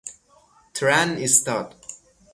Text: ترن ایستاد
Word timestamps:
ترن 0.73 1.09
ایستاد 1.15 1.75